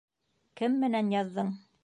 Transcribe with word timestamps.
Кем 0.61 0.79
менән 0.85 1.13
яҙҙың? 1.17 1.55